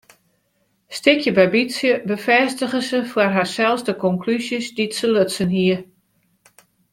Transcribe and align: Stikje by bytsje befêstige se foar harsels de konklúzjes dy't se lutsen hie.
Stikje 0.97 1.31
by 1.37 1.43
bytsje 1.55 1.91
befêstige 2.07 2.79
se 2.89 2.99
foar 3.11 3.31
harsels 3.37 3.85
de 3.87 3.93
konklúzjes 4.05 4.65
dy't 4.75 4.97
se 4.99 5.07
lutsen 5.09 5.49
hie. 5.57 5.77